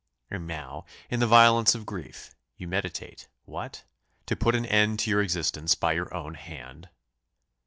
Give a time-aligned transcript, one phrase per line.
[0.31, 3.83] And now, in the violence of grief, you meditate what?
[4.25, 6.89] to put an end to your existence by your own hand!